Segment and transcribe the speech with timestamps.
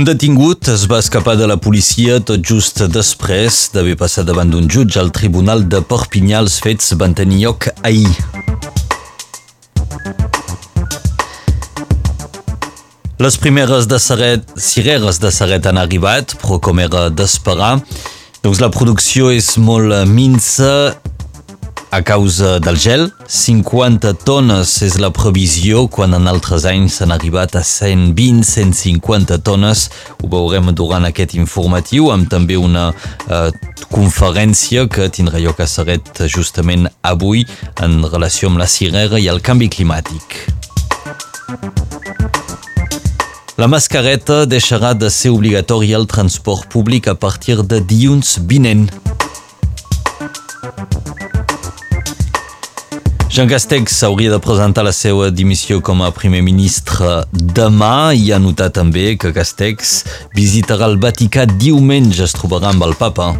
[0.00, 4.64] Un detingut es va escapar de la policia tot just després d'haver passat davant d'un
[4.64, 6.38] jutge al Tribunal de Perpinyà.
[6.40, 8.08] Els fets van tenir lloc ahir.
[13.20, 17.74] Les primeres de Saret, cireres de Saret han arribat, però com era d'esperar,
[18.40, 20.96] doncs la producció és molt minsa
[21.90, 23.10] a causa del gel.
[23.26, 29.88] 50 tones és la previsió, quan en altres anys s'han arribat a 120-150 tones.
[30.22, 33.50] Ho veurem durant aquest informatiu, amb també una eh,
[33.90, 37.44] conferència que tindrà lloc a Serret justament avui
[37.82, 40.40] en relació amb la cirera i el canvi climàtic.
[43.60, 48.88] La mascareta deixarà de ser obligatòria al transport públic a partir de dilluns vinent.
[53.30, 58.40] Jean Castex hauria de presentar la seva dimissió com a primer ministre demà i ha
[58.42, 59.92] notat també que Castex
[60.34, 63.30] visitarà el Vaticà diumenge, es trobarà amb el papa.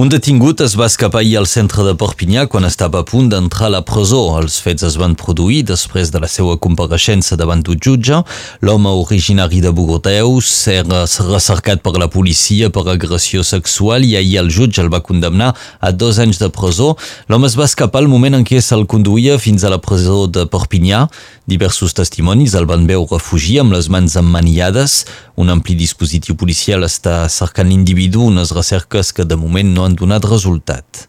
[0.00, 3.66] Un detingut es va escapar ahir al centre de Perpinyà quan estava a punt d'entrar
[3.66, 4.20] a la presó.
[4.40, 8.22] Els fets es van produir després de la seva compareixença davant d'un jutge.
[8.64, 14.48] L'home originari de Bogoteus era recercat per la policia per agressió sexual i ahir el
[14.48, 16.94] jutge el va condemnar a dos anys de presó.
[17.28, 20.46] L'home es va escapar al moment en què se'l conduïa fins a la presó de
[20.48, 21.10] Perpinyà.
[21.44, 25.02] Diversos testimonis el van veure fugir amb les mans emmaniades.
[25.40, 30.26] Un ampli dispositiu policial està cercant l'individu, unes recerques que de moment no han donat
[30.28, 31.06] resultat.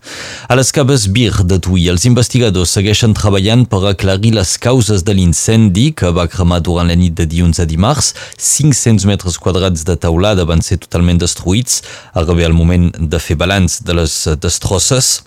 [0.48, 5.16] A les caves Bir de Tui, els investigadors segueixen treballant per aclarir les causes de
[5.18, 8.14] l'incendi que va cremar durant la nit de dilluns a dimarts.
[8.38, 11.82] 500 metres quadrats de taulada van ser totalment destruïts.
[12.32, 15.18] Ve el moment de fer balanç de les destrosses.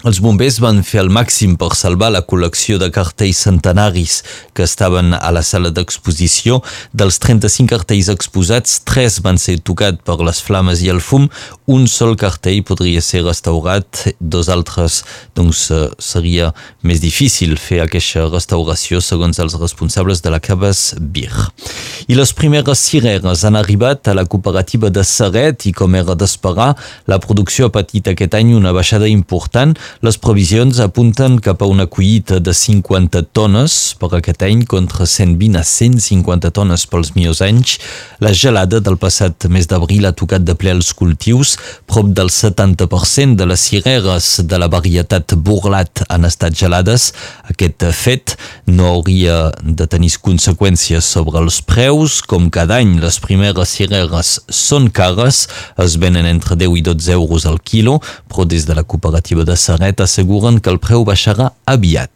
[0.00, 4.22] Els bombers van fer el màxim per salvar la col·lecció de cartells centenaris
[4.56, 6.62] que estaven a la sala d'exposició.
[6.96, 11.26] Dels 35 cartells exposats, 3 van ser tocats per les flames i el fum.
[11.68, 15.02] Un sol cartell podria ser restaurat, dos altres
[15.36, 16.48] doncs, eh, seria
[16.80, 21.28] més difícil fer aquesta restauració segons els responsables de la Cabes Bir.
[22.08, 26.72] I les primeres cireres han arribat a la cooperativa de Serret i com era d'esperar,
[27.06, 31.84] la producció ha patit aquest any una baixada important les previsions apunten cap a una
[31.90, 37.74] collita de 50 tones per aquest any contra 120 a 150 tones pels millors anys.
[38.24, 41.56] La gelada del passat mes d'abril ha tocat de ple els cultius.
[41.90, 47.10] Prop del 70% de les cireres de la varietat burlat han estat gelades.
[47.50, 48.36] Aquest fet
[48.70, 52.20] no hauria de tenir conseqüències sobre els preus.
[52.22, 55.44] Com cada any, les primeres cireres són cares,
[55.80, 57.98] es venen entre 10 i 12 euros al quilo,
[58.30, 62.12] però des de la cooperativa de Serret Serret asseguren que el preu baixarà aviat.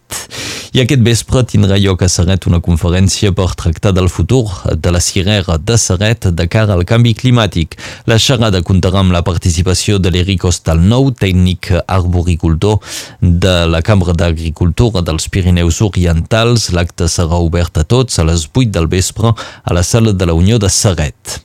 [0.75, 4.43] I aquest vespre tindrà lloc a Serret una conferència per tractar del futur
[4.75, 7.77] de la cirera de Serret de cara al canvi climàtic.
[8.05, 12.77] La xerrada comptarà amb la participació de l'Eric Ostalnou, tècnic arboricultor
[13.21, 16.69] de la Cambra d'Agricultura dels Pirineus Orientals.
[16.75, 20.37] L'acte serà obert a tots a les 8 del vespre a la sala de la
[20.37, 21.39] Unió de Serret.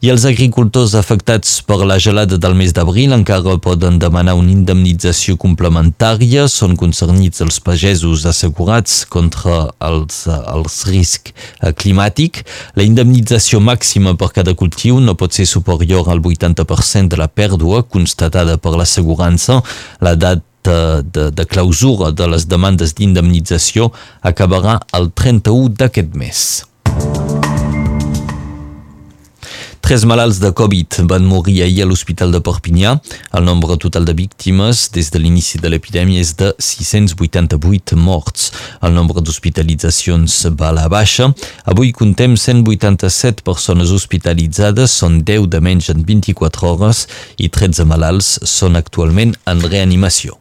[0.00, 5.36] I els agricultors afectats per la gelada del mes d'abril encara poden demanar una indemnització
[5.60, 6.46] complementària.
[6.48, 12.44] Són concernits els pagesos assegurats contra els, els riscs eh, climàtic.
[12.76, 17.82] La indemnització màxima per cada cultiu no pot ser superior al 80% de la pèrdua
[17.84, 19.60] constatada per l'assegurança.
[20.00, 26.69] La data de, de, de clausura de les demandes d'indemnització acabarà el 31 d'aquest mes.
[29.90, 32.92] Tres malalts de Covid van morir ahir a l'Hospital de Perpinyà.
[33.34, 38.52] El nombre total de víctimes des de l'inici de l'epidèmia és de 688 morts.
[38.86, 41.32] El nombre d'hospitalitzacions va a la baixa.
[41.66, 48.30] Avui contem 187 persones hospitalitzades, són 10 de menys en 24 hores i 13 malalts
[48.46, 50.38] són actualment en reanimació.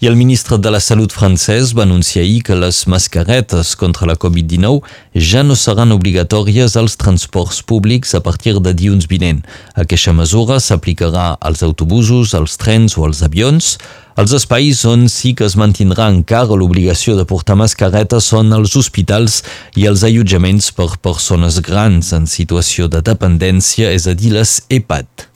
[0.00, 4.14] I el ministre de la Salut francès va anunciar ahir que les mascaretes contra la
[4.14, 4.84] Covid-19
[5.28, 9.40] ja no seran obligatòries als transports públics a partir de dilluns vinent.
[9.74, 13.72] Aquesta mesura s'aplicarà als autobusos, als trens o als avions.
[14.14, 19.40] Els espais on sí que es mantindrà encara l'obligació de portar mascareta són els hospitals
[19.74, 25.26] i els allotjaments per persones grans en situació de dependència, és a dir, les EPAD.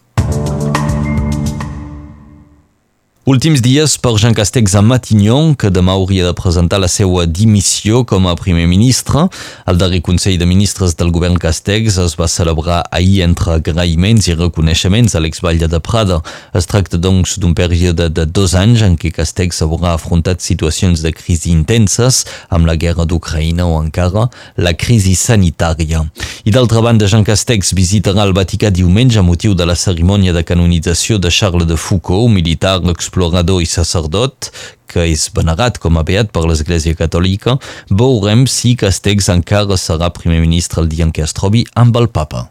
[3.25, 8.01] Últims dies per Jean Castex a Matignon, que demà hauria de presentar la seva dimissió
[8.03, 9.29] com a primer ministre.
[9.71, 14.35] El darrer Consell de Ministres del govern Castex es va celebrar ahir entre agraïments i
[14.35, 16.17] reconeixements a l'exbatlle de Prada.
[16.51, 21.15] Es tracta, doncs, d'un període de dos anys en què Castex haurà afrontat situacions de
[21.15, 24.27] crisi intenses, amb la guerra d'Ucraïna o encara
[24.59, 26.03] la crisi sanitària.
[26.43, 30.43] I d'altra banda, Jean Castex visitarà el Vaticà diumenge a motiu de la cerimònia de
[30.43, 32.81] canonització de Charles de Foucault, militar
[33.13, 34.49] explorador i sacerdot,
[34.89, 37.59] que és venerat com a beat per l'Església Catòlica,
[37.91, 42.09] veurem si Castex encara serà primer ministre el dia en què es trobi amb el
[42.09, 42.49] papa.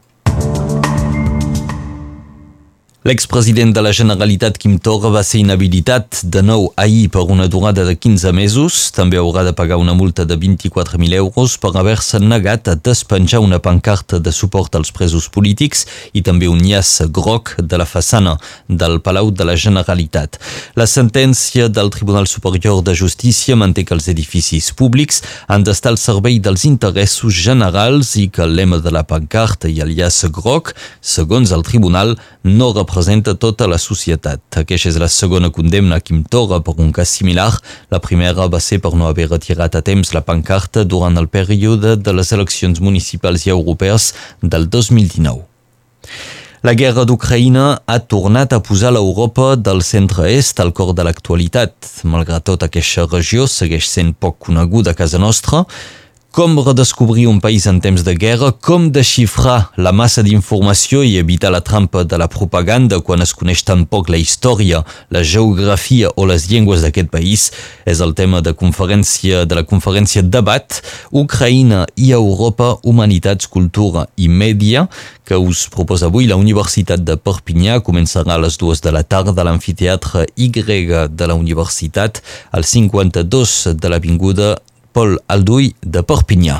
[3.01, 7.81] L'expresident de la Generalitat Quim Torra va ser inhabilitat de nou ahir per una durada
[7.81, 8.75] de 15 mesos.
[8.93, 13.57] També haurà de pagar una multa de 24.000 euros per haver-se negat a despenjar una
[13.57, 18.35] pancarta de suport als presos polítics i també un llaç groc de la façana
[18.69, 20.37] del Palau de la Generalitat.
[20.77, 25.97] La sentència del Tribunal Superior de Justícia manté que els edificis públics han d'estar al
[25.97, 30.75] servei dels interessos generals i que el lema de la pancarta i el llaç groc,
[31.01, 32.13] segons el tribunal,
[32.45, 34.41] no representa representa tota la societat.
[34.59, 37.53] Aquesta és la segona condemna a Quim Torra per un cas similar.
[37.89, 41.95] La primera va ser per no haver retirat a temps la pancarta durant el període
[41.95, 45.39] de les eleccions municipals i europees del 2019.
[46.67, 51.73] La guerra d'Ucraïna ha tornat a posar l'Europa del centre-est al cor de l'actualitat.
[52.03, 55.63] Malgrat tot, aquesta regió segueix sent poc coneguda a casa nostra
[56.31, 61.51] com redescobrir un país en temps de guerra, com desxifrar la massa d'informació i evitar
[61.51, 64.79] la trampa de la propaganda quan es coneix tan poc la història,
[65.11, 67.49] la geografia o les llengües d'aquest país,
[67.83, 70.79] és el tema de, conferència, de la conferència Debat,
[71.11, 74.87] Ucraïna i Europa, Humanitats, Cultura i Mèdia,
[75.27, 77.81] que us proposa avui la Universitat de Perpinyà.
[77.83, 83.75] Començarà a les dues de la tarda a l'amfiteatre Y de la Universitat, al 52
[83.75, 84.57] de l'Avinguda
[84.91, 86.57] Paul Alduy de Perpinyà.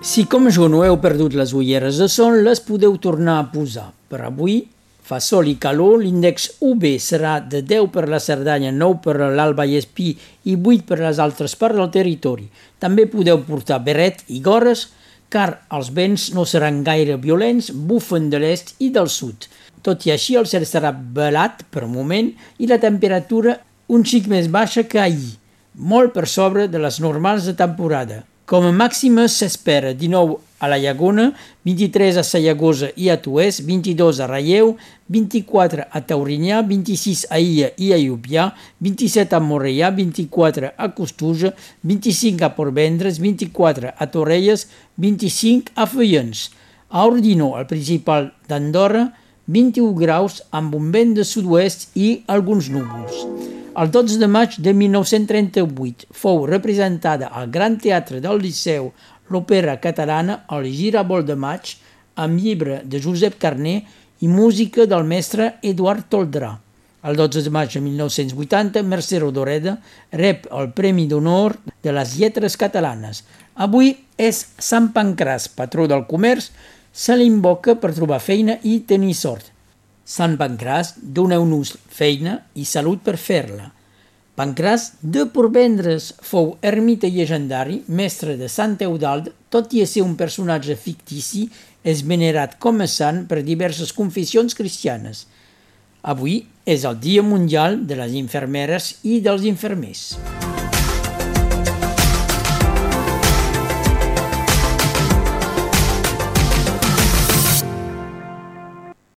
[0.00, 3.90] Si com jo no heu perdut les ulleres de sol, les podeu tornar a posar.
[4.08, 4.62] Per avui
[5.06, 9.66] fa sol i calor, l'índex UB serà de 10 per la Cerdanya, 9 per l'Alba
[9.68, 10.08] i Espí
[10.50, 12.48] i 8 per les altres parts del territori.
[12.82, 14.88] També podeu portar beret i gores,
[15.30, 19.46] car els vents no seran gaire violents, bufen de l'est i del sud.
[19.86, 24.50] Tot i així, el cel serà velat per moment i la temperatura un xic més
[24.50, 25.36] baixa que ahir,
[25.74, 28.24] molt per sobre de les normals de temporada.
[28.46, 31.32] Com a màxima s'espera 19 a la Llagona,
[31.66, 34.76] 23 a Sallagosa i a Tuès, 22 a Ralleu,
[35.10, 38.44] 24 a Taurinyà, 26 a Illa i a Llupià,
[38.78, 41.50] 27 a Morellà, 24 a Costuja,
[41.82, 46.46] 25 a Portvendres, 24 a Torrelles, 25 a Feians.
[46.94, 49.08] A Ordino, el principal d'Andorra,
[49.50, 53.55] 21 graus amb un vent de sud-oest i alguns núvols.
[53.76, 58.86] El 12 de maig de 1938 fou representada al Gran Teatre del Liceu
[59.28, 61.74] l'òpera catalana El Girabol de maig
[62.24, 63.74] amb llibre de Josep Carné
[64.24, 66.54] i música del mestre Eduard Toldrà.
[67.04, 69.76] El 12 de maig de 1980, Mercè Rodoreda
[70.22, 73.26] rep el Premi d'Honor de les Lletres Catalanes.
[73.60, 76.48] Avui és Sant Pancràs, patró del comerç,
[76.96, 79.52] se l'invoca per trobar feina i tenir sort.
[80.06, 83.72] Sant Pancràs, doneu-nos feina i salut per fer-la.
[84.38, 90.76] Pancràs de Porvendres fou ermita llegendari, mestre de Sant Eudald, tot i ser un personatge
[90.78, 91.48] fictici,
[91.82, 95.24] és venerat com a sant per diverses confessions cristianes.
[96.06, 100.12] Avui és el Dia Mundial de les Infermeres i dels Infermers.